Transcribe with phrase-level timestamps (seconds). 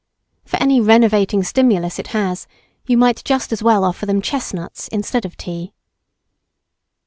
[0.45, 2.47] For any renovating stimulus it has,
[2.87, 5.73] you might just as well offer them chestnuts instead of tea.